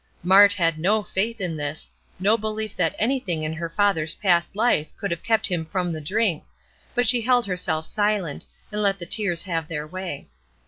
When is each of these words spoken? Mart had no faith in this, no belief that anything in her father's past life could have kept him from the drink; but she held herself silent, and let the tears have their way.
Mart 0.23 0.53
had 0.53 0.79
no 0.79 1.03
faith 1.03 1.39
in 1.39 1.55
this, 1.55 1.91
no 2.19 2.35
belief 2.35 2.75
that 2.75 2.95
anything 2.97 3.43
in 3.43 3.53
her 3.53 3.69
father's 3.69 4.15
past 4.15 4.55
life 4.55 4.87
could 4.97 5.11
have 5.11 5.21
kept 5.21 5.45
him 5.45 5.63
from 5.63 5.93
the 5.93 6.01
drink; 6.01 6.43
but 6.95 7.07
she 7.07 7.21
held 7.21 7.45
herself 7.45 7.85
silent, 7.85 8.47
and 8.71 8.81
let 8.81 8.97
the 8.97 9.05
tears 9.05 9.43
have 9.43 9.67
their 9.67 9.85
way. 9.85 10.27